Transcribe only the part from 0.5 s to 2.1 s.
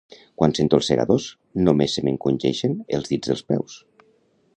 sento els Segadors només se